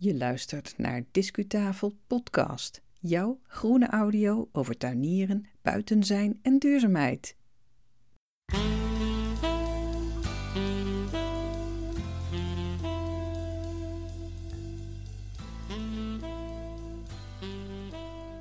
[0.00, 7.36] Je luistert naar Discutafel Podcast, jouw groene audio over tuinieren, buiten zijn en duurzaamheid.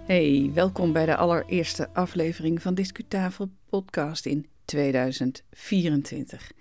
[0.05, 6.51] Hey, welkom bij de allereerste aflevering van Discutafel Podcast in 2024.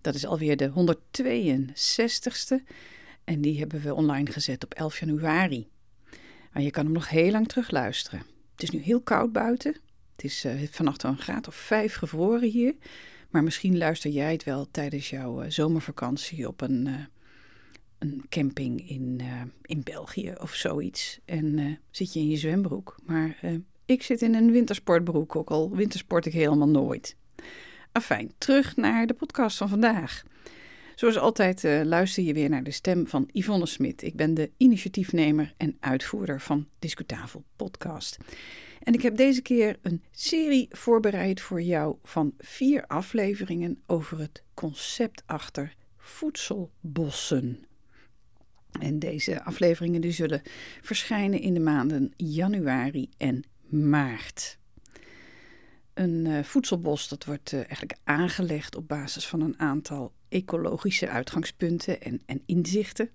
[0.00, 2.66] Dat is alweer de 162ste
[3.30, 5.68] en die hebben we online gezet op 11 januari.
[6.52, 8.22] Maar je kan hem nog heel lang terugluisteren.
[8.52, 9.76] Het is nu heel koud buiten.
[10.12, 12.74] Het is uh, vannacht een graad of vijf gevroren hier.
[13.28, 16.94] Maar misschien luister jij het wel tijdens jouw uh, zomervakantie op een, uh,
[17.98, 19.20] een camping in,
[19.62, 21.20] in België of zoiets.
[21.24, 22.96] En zit je in je zwembroek.
[23.06, 23.38] Maar
[23.84, 27.16] ik zit in een wintersportbroek, ook al wintersport ik helemaal nooit.
[27.92, 30.22] Afijn, terug naar de podcast van vandaag.
[31.00, 34.02] Zoals altijd uh, luister je weer naar de stem van Yvonne Smit.
[34.02, 38.18] Ik ben de initiatiefnemer en uitvoerder van Discutafel Podcast.
[38.82, 44.42] En ik heb deze keer een serie voorbereid voor jou van vier afleveringen over het
[44.54, 47.64] concept achter voedselbossen.
[48.80, 50.42] En deze afleveringen die zullen
[50.80, 54.58] verschijnen in de maanden januari en maart.
[55.94, 62.00] Een uh, voedselbos dat wordt uh, eigenlijk aangelegd op basis van een aantal ecologische uitgangspunten
[62.00, 63.10] en, en inzichten.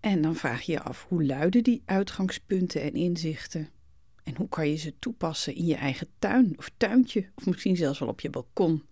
[0.00, 3.68] En dan vraag je je af hoe luiden die uitgangspunten en inzichten?
[4.24, 7.98] En hoe kan je ze toepassen in je eigen tuin of tuintje, of misschien zelfs
[7.98, 8.82] wel op je balkon?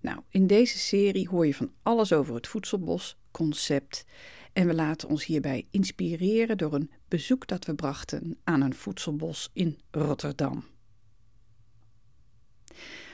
[0.00, 4.04] Nou, in deze serie hoor je van alles over het voedselbos concept
[4.52, 9.50] en we laten ons hierbij inspireren door een bezoek dat we brachten aan een voedselbos
[9.52, 10.64] in Rotterdam.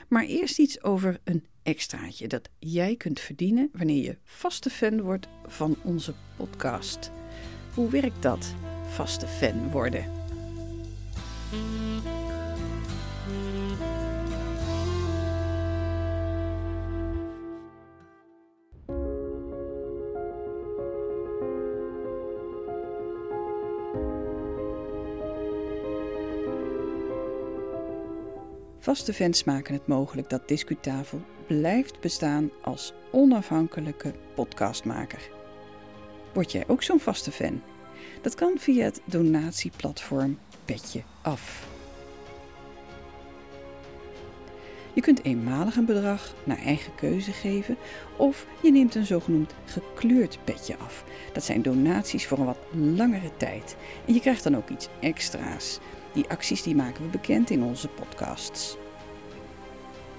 [0.07, 5.27] Maar eerst iets over een extraatje dat jij kunt verdienen wanneer je vaste fan wordt
[5.47, 7.11] van onze podcast.
[7.73, 8.53] Hoe werkt dat,
[8.89, 10.11] vaste fan worden?
[28.83, 35.29] Vaste fans maken het mogelijk dat Discutafel blijft bestaan als onafhankelijke podcastmaker.
[36.33, 37.61] Word jij ook zo'n vaste fan?
[38.21, 41.67] Dat kan via het donatieplatform Petje Af.
[44.93, 47.77] Je kunt eenmalig een bedrag naar eigen keuze geven
[48.17, 51.03] of je neemt een zogenoemd gekleurd petje af.
[51.33, 53.75] Dat zijn donaties voor een wat langere tijd.
[54.07, 55.79] En je krijgt dan ook iets extra's.
[56.13, 58.77] Die acties die maken we bekend in onze podcasts.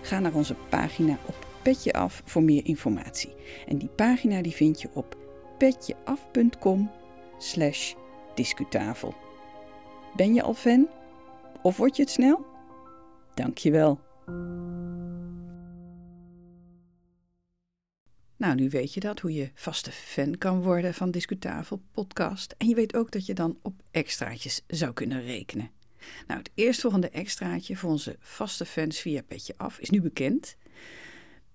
[0.00, 3.34] Ga naar onze pagina op Petje Af voor meer informatie.
[3.66, 5.16] En die pagina die vind je op
[5.58, 6.90] petjeaf.com
[7.38, 7.94] slash
[8.34, 9.14] discutafel.
[10.16, 10.88] Ben je al fan?
[11.62, 12.46] Of word je het snel?
[13.34, 14.00] Dankjewel.
[18.36, 22.54] Nou, nu weet je dat, hoe je vaste fan kan worden van Discutafel podcast.
[22.58, 25.70] En je weet ook dat je dan op extraatjes zou kunnen rekenen.
[26.26, 30.56] Nou, het eerstvolgende extraatje voor onze vaste fans via Petje Af is nu bekend.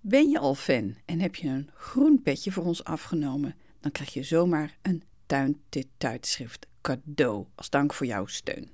[0.01, 4.13] Ben je al fan en heb je een groen petje voor ons afgenomen, dan krijg
[4.13, 8.69] je zomaar een tuintijdschrift cadeau als dank voor jouw steun.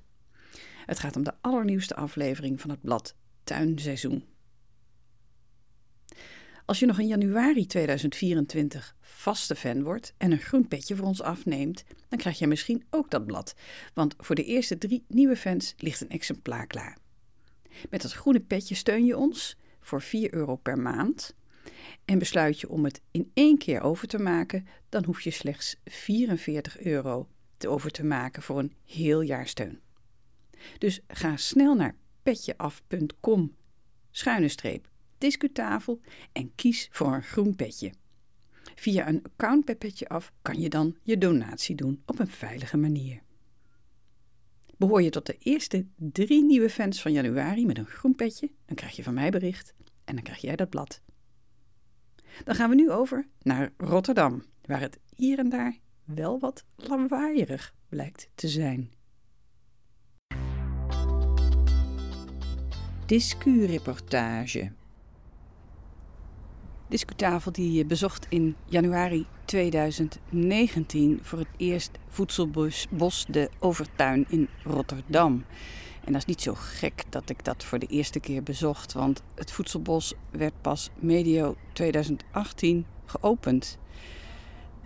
[0.86, 4.24] Het gaat om de allernieuwste aflevering van het blad Tuinseizoen.
[6.66, 11.22] Als je nog in januari 2024 vaste fan wordt en een groen petje voor ons
[11.22, 13.54] afneemt, dan krijg je misschien ook dat blad.
[13.94, 16.98] Want voor de eerste drie nieuwe fans ligt een exemplaar klaar.
[17.90, 21.34] Met dat groene petje steun je ons voor 4 euro per maand.
[22.04, 25.76] En besluit je om het in één keer over te maken, dan hoef je slechts
[25.84, 29.80] 44 euro te over te maken voor een heel jaar steun.
[30.78, 33.54] Dus ga snel naar petjeaf.com
[34.10, 34.94] schuine streep
[35.26, 36.00] discutafel
[36.32, 37.92] en kies voor een groen petje.
[38.74, 42.76] Via een account bij Petje Af kan je dan je donatie doen op een veilige
[42.76, 43.22] manier.
[44.76, 48.76] Behoor je tot de eerste drie nieuwe fans van januari met een groen petje, dan
[48.76, 49.74] krijg je van mij bericht
[50.04, 51.02] en dan krijg jij dat blad.
[52.44, 57.74] Dan gaan we nu over naar Rotterdam, waar het hier en daar wel wat lawaaierig
[57.88, 58.90] blijkt te zijn.
[63.06, 64.72] Discu-reportage.
[66.88, 75.44] Discutafel die bezocht in januari 2019 voor het eerst Voedselbos de Overtuin in Rotterdam.
[76.04, 79.22] En dat is niet zo gek dat ik dat voor de eerste keer bezocht, want
[79.34, 83.78] het Voedselbos werd pas medio 2018 geopend.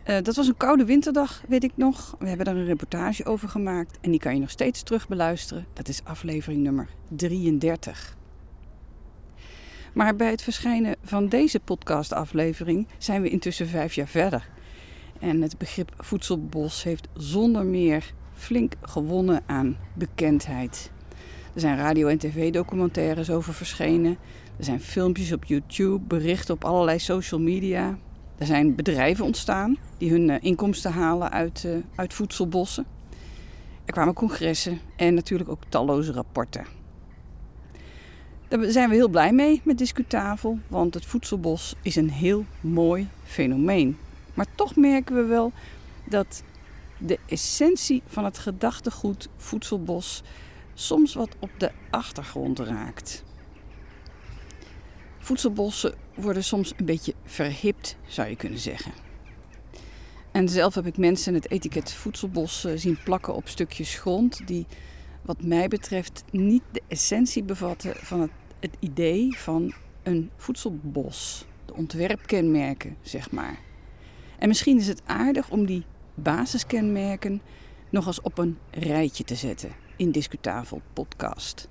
[0.07, 2.17] Uh, dat was een koude winterdag, weet ik nog.
[2.19, 5.67] We hebben daar een reportage over gemaakt en die kan je nog steeds terug beluisteren.
[5.73, 8.19] Dat is aflevering nummer 33.
[9.93, 14.49] Maar bij het verschijnen van deze podcastaflevering zijn we intussen vijf jaar verder.
[15.21, 20.91] En het begrip voedselbos heeft zonder meer flink gewonnen aan bekendheid.
[21.55, 24.17] Er zijn radio- en tv-documentaires over verschenen.
[24.57, 27.99] Er zijn filmpjes op YouTube, berichten op allerlei social media.
[28.39, 32.87] Er zijn bedrijven ontstaan die hun eh, inkomsten halen uit, uh, uit voedselbossen.
[33.85, 36.80] Er kwamen congressen en natuurlijk ook talloze rapporten.
[38.51, 43.09] Daar zijn we heel blij mee met Discutafel, want het voedselbos is een heel mooi
[43.25, 43.99] fenomeen.
[44.35, 45.53] Maar toch merken we wel
[46.05, 46.43] dat
[46.99, 50.23] de essentie van het gedachtegoed voedselbos
[50.75, 53.25] soms wat op de achtergrond raakt.
[55.19, 58.93] Voedselbossen worden soms een beetje verhipt, zou je kunnen zeggen.
[60.31, 64.67] En zelf heb ik mensen het etiket voedselbos eh, zien plakken op stukjes grond die,
[65.37, 68.31] wat mij betreft, niet de essentie bevatten van het,
[68.61, 69.73] het idee van
[70.03, 71.47] een voedselbos.
[71.65, 73.59] De ontwerpkenmerken, zeg maar.
[74.39, 75.85] En misschien is het aardig om die
[76.15, 77.41] basiskenmerken
[77.91, 81.69] nog eens op een rijtje te zetten in Discutabel podcast.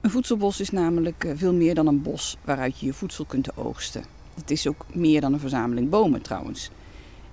[0.00, 3.56] Een voedselbos is namelijk eh, veel meer dan een bos waaruit je je voedsel kunt
[3.56, 4.04] oogsten.
[4.34, 6.70] Het is ook meer dan een verzameling bomen trouwens.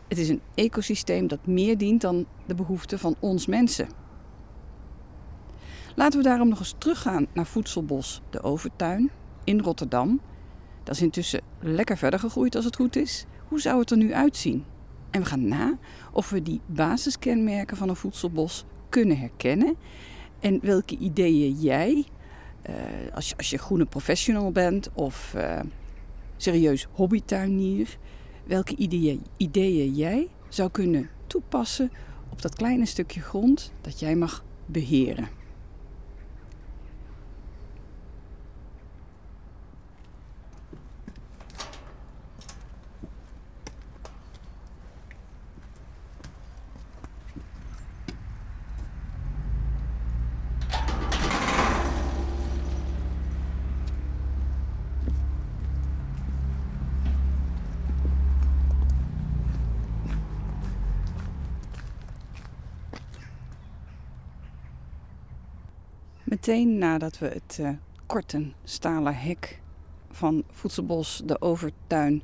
[0.07, 3.88] Het is een ecosysteem dat meer dient dan de behoeften van ons mensen.
[5.95, 9.12] Laten we daarom nog eens teruggaan naar Voedselbos de Overtuin
[9.44, 10.21] in Rotterdam.
[10.83, 13.25] Dat is intussen lekker verder gegroeid als het goed is.
[13.48, 14.65] Hoe zou het er nu uitzien?
[15.12, 15.77] En we gaan na
[16.12, 19.75] of we die basiskenmerken van een voedselbos kunnen herkennen
[20.39, 22.06] en welke ideeën jij
[22.69, 22.75] uh,
[23.13, 25.59] als, je, als je groene professional bent of uh,
[26.38, 27.98] serieus hobbytuinier,
[28.47, 31.91] welke ideeën, ideeën jij zou kunnen toepassen
[32.29, 35.37] op dat kleine stukje grond dat jij mag beheren.
[66.38, 67.69] Meteen nadat we het uh,
[68.06, 69.62] korte stalen hek
[70.12, 72.22] van Voedselbos de Overtuin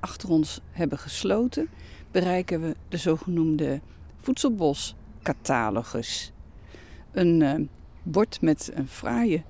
[0.00, 1.68] achter ons hebben gesloten,
[2.10, 3.80] bereiken we de zogenoemde
[4.16, 6.32] Voedselbos-catalogus.
[7.12, 7.54] Een uh,
[8.02, 9.42] bord met een fraaie,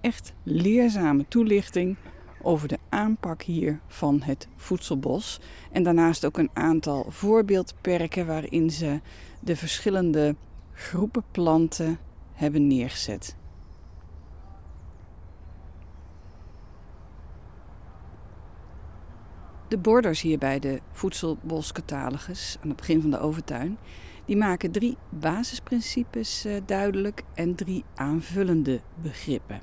[0.00, 1.96] echt leerzame toelichting
[2.42, 5.40] over de aanpak hier van het voedselbos.
[5.72, 9.00] En daarnaast ook een aantal voorbeeldperken waarin ze
[9.40, 10.36] de verschillende
[10.72, 11.98] groepen planten
[12.32, 13.38] hebben neergezet.
[19.70, 23.78] De borders hier bij de voedselboscatalogus aan het begin van de overtuin,
[24.24, 29.60] die maken drie basisprincipes uh, duidelijk en drie aanvullende begrippen.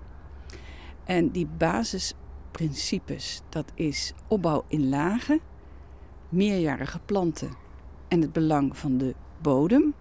[1.03, 5.39] En die basisprincipes, dat is opbouw in lagen,
[6.29, 7.49] meerjarige planten
[8.07, 9.93] en het belang van de bodem.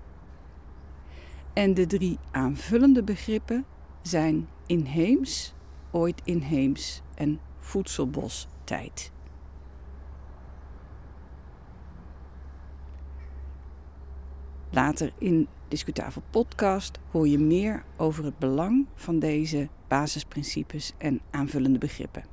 [1.52, 3.64] En de drie aanvullende begrippen
[4.02, 5.54] zijn inheems,
[5.90, 9.14] ooit inheems en voedselbostijd.
[14.70, 21.78] Later in Discutafel podcast hoor je meer over het belang van deze basisprincipes en aanvullende
[21.78, 22.25] begrippen.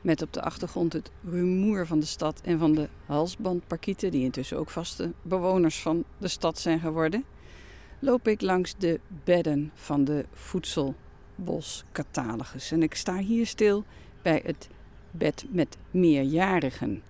[0.00, 4.58] Met op de achtergrond het rumoer van de stad en van de halsbandparkieten, die intussen
[4.58, 7.24] ook vaste bewoners van de stad zijn geworden,
[7.98, 12.70] loop ik langs de bedden van de voedselboscatalogus.
[12.70, 13.84] En ik sta hier stil
[14.22, 14.68] bij het
[15.10, 17.02] bed met meerjarigen.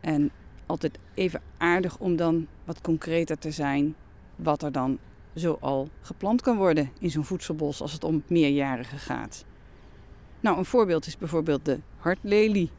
[0.00, 0.30] En
[0.66, 3.94] altijd even aardig om dan wat concreter te zijn
[4.36, 4.98] wat er dan
[5.34, 9.44] zo al geplant kan worden in zo'n voedselbos als het om meerjarigen gaat.
[10.40, 12.70] Nou, een voorbeeld is bijvoorbeeld de hartlelie,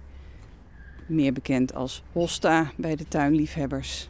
[1.07, 4.09] meer bekend als hosta bij de tuinliefhebbers.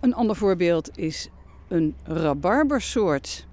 [0.00, 1.28] Een ander voorbeeld is
[1.68, 3.46] een rabarbersoort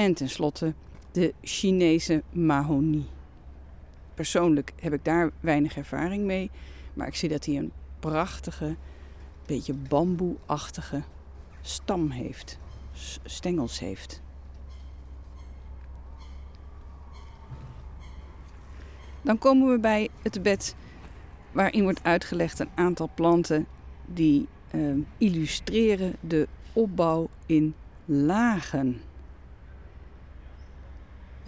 [0.00, 0.74] En tenslotte
[1.12, 3.06] de Chinese mahonie.
[4.14, 6.50] Persoonlijk heb ik daar weinig ervaring mee,
[6.94, 8.76] maar ik zie dat hij een prachtige
[9.46, 11.02] beetje bamboeachtige
[11.60, 12.58] stam heeft,
[13.24, 14.22] stengels heeft.
[19.22, 20.74] Dan komen we bij het bed
[21.52, 23.66] waarin wordt uitgelegd een aantal planten
[24.06, 29.00] die uh, illustreren de opbouw in lagen.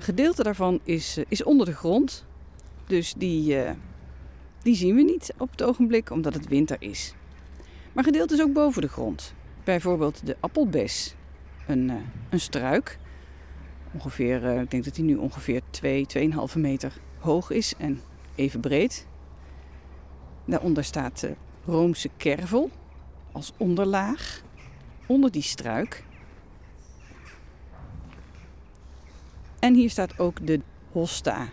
[0.02, 2.24] Gedeelte daarvan is, uh, is onder de grond,
[2.86, 3.70] dus die, uh,
[4.62, 7.14] die zien we niet op het ogenblik omdat het winter is.
[7.92, 9.34] Maar gedeelte is ook boven de grond.
[9.64, 11.14] Bijvoorbeeld de appelbes,
[11.66, 11.92] een,
[12.30, 12.98] een struik.
[13.92, 16.06] Ongeveer, ik denk dat die nu ongeveer 2,
[16.54, 18.00] 2,5 meter hoog is en
[18.34, 19.06] even breed.
[20.44, 22.70] Daaronder staat de Roomse kervel
[23.32, 24.42] als onderlaag
[25.06, 26.04] onder die struik.
[29.62, 30.60] En hier staat ook de
[30.92, 31.48] hosta.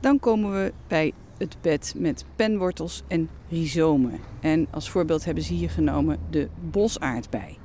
[0.00, 4.20] Dan komen we bij het bed met penwortels en rhizomen.
[4.40, 7.58] En als voorbeeld hebben ze hier genomen de bosaardbei.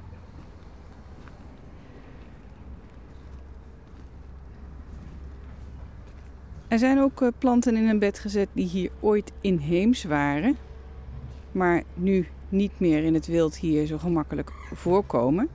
[6.68, 10.58] Er zijn ook eh, planten in een bed gezet die hier ooit inheems waren,
[11.52, 15.50] maar nu niet meer in het wild hier zo gemakkelijk voorkomen.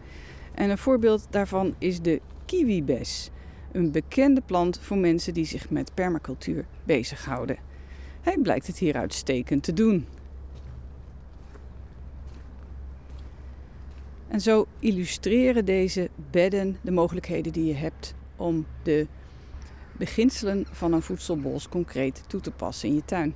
[0.55, 3.31] En een voorbeeld daarvan is de kiwibes,
[3.73, 7.57] een bekende plant voor mensen die zich met permacultuur bezighouden.
[8.21, 10.07] Hij blijkt het hier uitstekend te doen.
[14.29, 19.07] En zo illustreren deze bedden de mogelijkheden die je hebt om de
[19.93, 23.35] beginselen van een voedselbos concreet toe te passen in je tuin.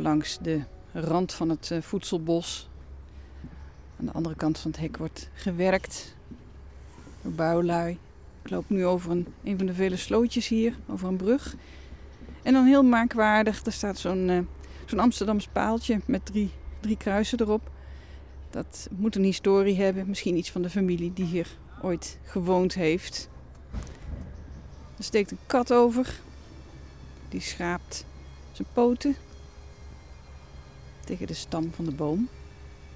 [0.00, 0.60] Langs de
[0.92, 2.68] rand van het eh, voedselbos.
[4.00, 6.14] Aan de andere kant van het hek wordt gewerkt
[7.22, 7.98] door bouwlui.
[8.42, 11.54] Ik loop nu over een, een van de vele slootjes hier, over een brug.
[12.42, 14.38] En dan heel merkwaardig, er staat zo'n uh,
[14.86, 16.50] zo'n Amsterdams paaltje met drie,
[16.80, 17.70] drie kruisen erop.
[18.50, 21.48] Dat moet een historie hebben, misschien iets van de familie die hier
[21.82, 23.28] ooit gewoond heeft.
[24.96, 26.20] Er steekt een kat over,
[27.28, 28.04] die schraapt
[28.52, 29.16] zijn poten
[31.08, 32.28] tegen de stam van de boom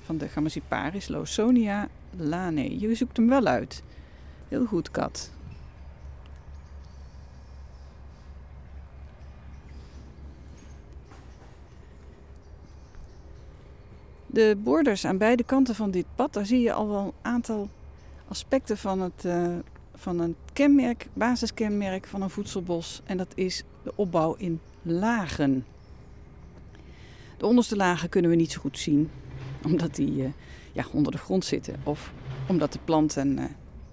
[0.04, 2.78] van de Gamasiparis Lawsonia lane.
[2.78, 3.82] Je zoekt hem wel uit.
[4.48, 5.30] Heel goed, kat.
[14.26, 17.68] De borders aan beide kanten van dit pad, daar zie je al wel een aantal
[18.28, 19.56] aspecten van het, uh,
[19.94, 23.02] van een kenmerk, basiskenmerk van een voedselbos.
[23.04, 25.64] En dat is de opbouw in lagen.
[27.42, 29.10] De onderste lagen kunnen we niet zo goed zien,
[29.64, 30.28] omdat die uh,
[30.72, 31.74] ja, onder de grond zitten.
[31.84, 32.12] Of
[32.48, 33.44] omdat de planten uh,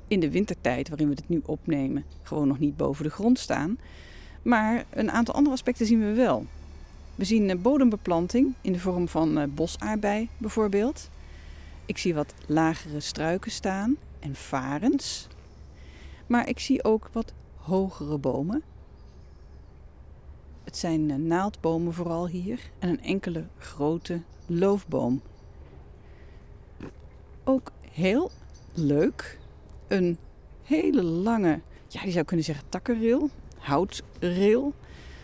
[0.07, 3.77] in de wintertijd, waarin we het nu opnemen, gewoon nog niet boven de grond staan.
[4.41, 6.45] Maar een aantal andere aspecten zien we wel.
[7.15, 11.09] We zien uh, bodembeplanting in de vorm van bosaardbei bijvoorbeeld.
[11.85, 15.27] Ik zie wat lagere struiken staan en varens.
[16.27, 18.63] Maar ik zie ook wat hogere bomen
[20.69, 25.21] het zijn eh, naaldbomen vooral hier en een enkele grote loofboom.
[27.43, 28.31] Ook heel
[28.73, 29.39] leuk,
[29.87, 30.17] een
[30.63, 34.73] hele lange, ja je zou kunnen zeggen takkenrail, houtrail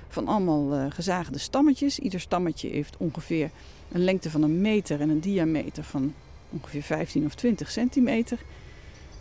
[0.07, 1.99] van allemaal uh, gezaagde stammetjes.
[1.99, 3.49] Ieder stammetje heeft ongeveer
[3.91, 6.13] een lengte van een meter en een diameter van
[6.49, 8.39] ongeveer 15 of 20 centimeter.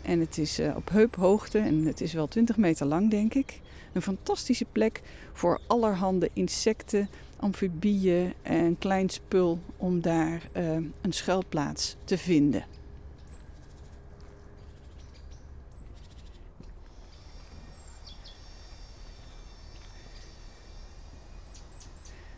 [0.01, 3.61] En het is uh, op heuphoogte en het is wel 20 meter lang, denk ik.
[3.95, 5.01] Een fantastische plek
[5.33, 10.71] voor allerhande insecten, amfibieën en klein spul om daar uh,
[11.01, 12.65] een schuilplaats te vinden.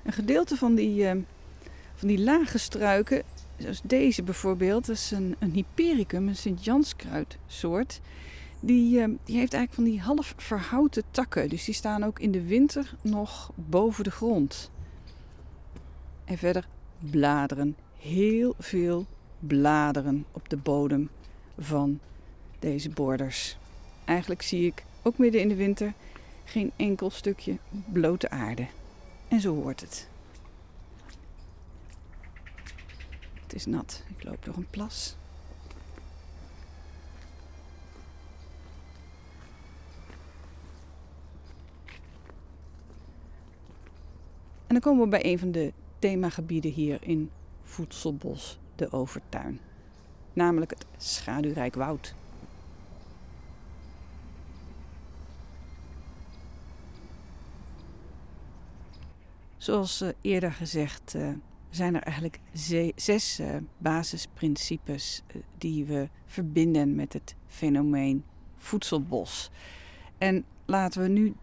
[0.03, 1.11] Een gedeelte van die, uh,
[1.95, 3.23] van die lage struiken,
[3.57, 8.01] zoals deze bijvoorbeeld, dat is een, een hypericum, een Sint-Janskruidsoort.
[8.59, 11.49] Die, eh, die heeft eigenlijk van die half verhouten takken.
[11.49, 14.71] Dus die staan ook in de winter nog boven de grond.
[16.25, 16.67] En verder
[16.99, 17.75] bladeren.
[17.97, 19.05] Heel veel
[19.39, 21.09] bladeren op de bodem
[21.57, 21.99] van
[22.59, 23.57] deze borders.
[24.05, 25.93] Eigenlijk zie ik ook midden in de winter
[26.43, 28.67] geen enkel stukje blote aarde.
[29.27, 30.09] En zo hoort het.
[33.43, 34.03] Het is nat.
[34.17, 35.15] Ik loop door een plas.
[44.67, 47.29] En dan komen we bij een van de themagebieden hier in
[47.63, 49.59] Voedselbos, de Overtuin.
[50.33, 52.15] Namelijk het schaduwrijk woud.
[59.57, 61.29] Zoals uh, eerder gezegd uh,
[61.69, 62.39] zijn er eigenlijk
[62.95, 65.23] zes uh, basisprincipes
[65.57, 68.23] die we verbinden met het fenomeen
[68.57, 69.49] voedselbos.
[70.17, 71.35] En laten we nu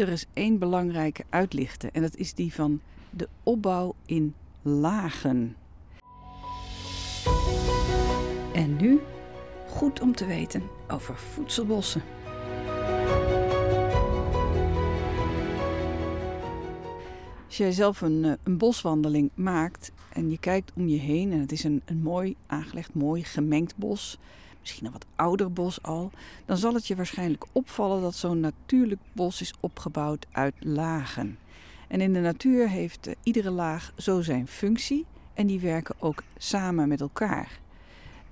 [0.00, 2.80] er is één belangrijke uitlichten en dat is die van
[3.10, 5.56] de opbouw in lagen.
[8.54, 9.00] En nu
[9.68, 12.02] goed om te weten over voedselbossen.
[17.46, 21.40] Als jij zelf een, eh, een boswandeling maakt en je kijkt om je heen en
[21.40, 24.18] het is een, een mooi aangelegd, mooi gemengd bos,
[24.60, 26.10] misschien een wat ouder bos al,
[26.46, 31.38] dan zal het je waarschijnlijk opvallen dat zo'n natuurlijk bos is opgebouwd uit lagen.
[31.88, 36.22] En in de natuur heeft uh, iedere laag zo zijn functie en die werken ook
[36.36, 37.60] samen met elkaar.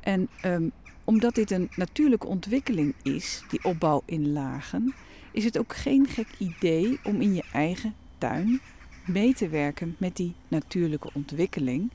[0.00, 0.72] En um,
[1.04, 4.94] omdat dit een natuurlijke ontwikkeling is, die opbouw in lagen,
[5.32, 8.60] is het ook geen gek idee om in je eigen tuin
[9.06, 11.90] mee te werken met die natuurlijke ontwikkeling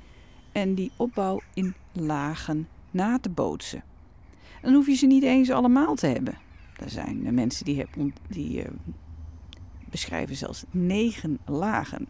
[0.52, 3.84] en die opbouw in lagen na te bootsen.
[4.64, 6.38] Dan hoef je ze niet eens allemaal te hebben.
[6.80, 7.86] Er zijn mensen die,
[8.28, 8.70] die uh,
[9.90, 12.08] beschrijven zelfs negen lagen.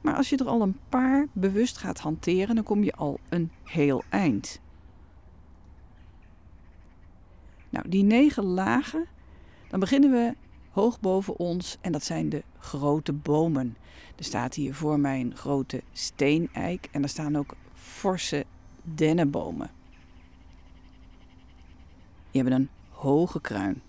[0.00, 3.50] Maar als je er al een paar bewust gaat hanteren, dan kom je al een
[3.64, 4.60] heel eind.
[7.68, 9.06] Nou, die negen lagen,
[9.68, 10.34] dan beginnen we
[10.70, 13.76] hoog boven ons en dat zijn de grote bomen.
[14.16, 18.44] Er staat hier voor mij een grote steeneik en er staan ook forse
[18.82, 19.75] dennenbomen.
[22.36, 23.82] Die hebben een hoge kruin.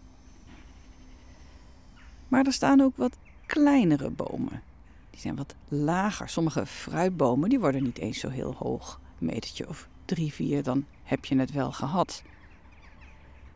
[2.27, 4.61] Maar er staan ook wat kleinere bomen.
[5.09, 6.29] Die zijn wat lager.
[6.29, 8.99] Sommige fruitbomen die worden niet eens zo heel hoog.
[9.19, 12.23] Een metertje of drie, vier, dan heb je het wel gehad.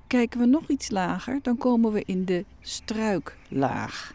[0.08, 4.14] Kijken we nog iets lager, dan komen we in de struiklaag.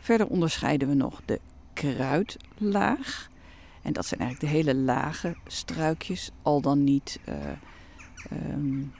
[0.00, 1.40] Verder onderscheiden we nog de
[1.72, 3.30] kruidlaag.
[3.82, 7.34] En dat zijn eigenlijk de hele lage struikjes, al dan niet uh,
[8.52, 8.92] um,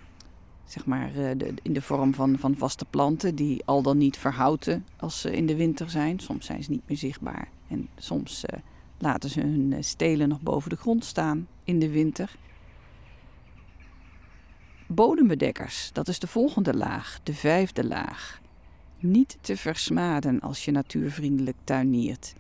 [0.64, 4.16] zeg maar, uh, de, in de vorm van, van vaste planten, die al dan niet
[4.16, 6.18] verhouten als ze in de winter zijn.
[6.18, 8.58] Soms zijn ze niet meer zichtbaar en soms uh,
[8.98, 12.36] laten ze hun stelen nog boven de grond staan in de winter.
[14.86, 18.40] Bodembedekkers, dat is de volgende laag, de vijfde laag.
[18.98, 22.34] Niet te versmaden als je natuurvriendelijk tuiniert.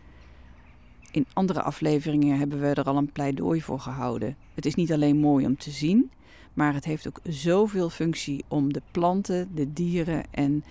[1.10, 4.36] In andere afleveringen hebben we er al een pleidooi voor gehouden.
[4.54, 6.10] Het is niet alleen mooi om te zien,
[6.54, 10.64] maar het heeft ook zoveel functie om de planten, de dieren en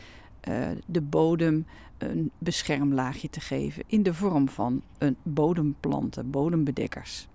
[0.50, 1.65] uh, de bodem
[1.97, 7.28] een beschermlaagje te geven in de vorm van een bodemplanten, bodembedekkers.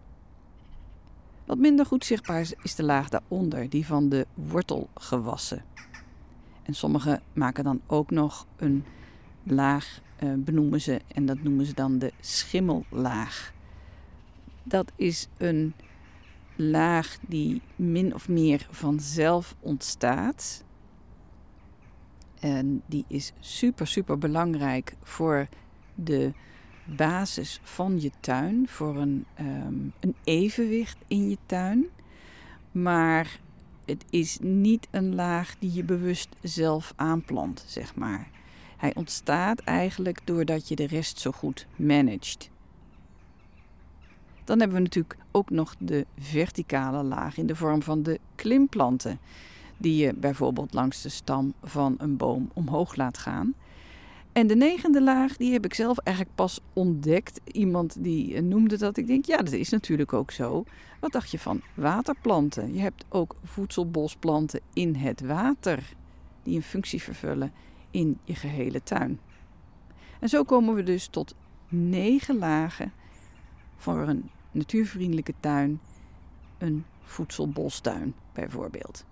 [1.44, 5.64] Wat minder goed zichtbaar is de laag daaronder, die van de wortelgewassen.
[6.62, 8.84] En sommigen maken dan ook nog een
[9.42, 10.00] laag,
[10.36, 13.52] benoemen ze, en dat noemen ze dan de schimmellaag.
[14.62, 15.74] Dat is een
[16.56, 20.64] laag die min of meer vanzelf ontstaat.
[22.40, 25.48] En die is super, super belangrijk voor
[25.94, 26.32] de
[26.84, 31.86] basis van je tuin, voor een, um, een evenwicht in je tuin.
[32.72, 33.40] Maar
[33.84, 38.30] het is niet een laag die je bewust zelf aanplant, zeg maar.
[38.82, 42.50] Hij ontstaat eigenlijk doordat je de rest zo goed managt.
[44.44, 49.18] Dan hebben we natuurlijk ook nog de verticale laag in de vorm van de klimplanten,
[49.76, 53.54] die je bijvoorbeeld langs de stam van een boom omhoog laat gaan.
[54.32, 57.40] En de negende laag, die heb ik zelf eigenlijk pas ontdekt.
[57.44, 58.96] Iemand die eh, noemde dat.
[58.96, 60.64] Ik denk, ja, dat is natuurlijk ook zo.
[61.00, 62.74] Wat dacht je van waterplanten?
[62.74, 65.92] Je hebt ook voedselbosplanten in het water,
[66.42, 67.52] die een functie vervullen
[67.92, 69.20] in je gehele tuin.
[70.20, 71.34] En zo komen we dus tot
[71.68, 72.92] negen lagen
[73.76, 75.80] voor een natuurvriendelijke tuin,
[76.58, 79.04] een voedselbostuin bijvoorbeeld.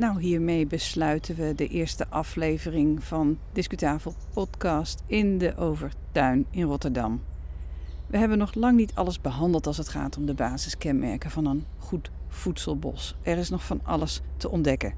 [0.00, 7.22] Nou, hiermee besluiten we de eerste aflevering van Discutafel Podcast in de Overtuin in Rotterdam.
[8.10, 11.64] We hebben nog lang niet alles behandeld als het gaat om de basiskenmerken van een
[11.78, 13.14] goed voedselbos.
[13.22, 14.94] Er is nog van alles te ontdekken.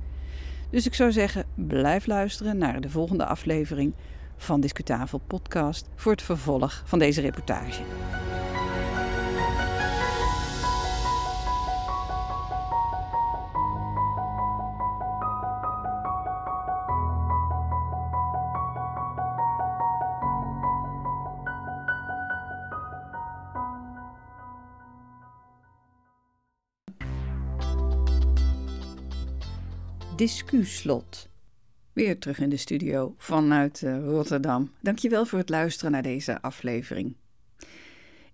[0.71, 3.93] Dus ik zou zeggen, blijf luisteren naar de volgende aflevering
[4.37, 7.83] van Discutafel Podcast voor het vervolg van deze reportage.
[30.23, 31.29] Discuslot.
[31.93, 34.71] Weer terug in de studio vanuit uh, Rotterdam.
[34.81, 37.17] Dankjewel voor het luisteren naar deze aflevering.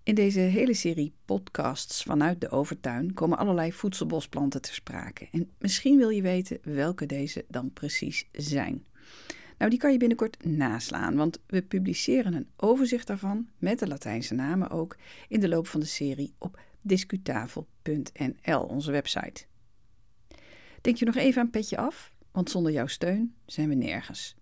[0.03, 5.27] In deze hele serie podcasts vanuit de overtuin komen allerlei voedselbosplanten ter sprake.
[5.31, 8.85] En misschien wil je weten welke deze dan precies zijn.
[9.57, 14.33] Nou, die kan je binnenkort naslaan, want we publiceren een overzicht daarvan, met de Latijnse
[14.33, 14.97] namen ook,
[15.27, 19.47] in de loop van de serie op discutafel.nl, onze website.
[20.81, 22.13] Denk je nog even aan Petje Af?
[22.31, 24.35] Want zonder jouw steun zijn we nergens.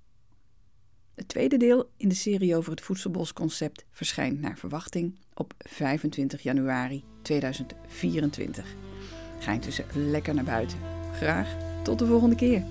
[1.15, 7.03] Het tweede deel in de serie over het voedselbosconcept verschijnt naar verwachting op 25 januari
[7.21, 8.75] 2024.
[9.39, 10.79] Ga intussen lekker naar buiten.
[11.13, 12.63] Graag tot de volgende keer.